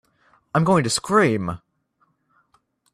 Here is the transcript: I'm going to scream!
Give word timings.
I'm 0.55 0.63
going 0.63 0.83
to 0.83 0.89
scream! 0.89 1.59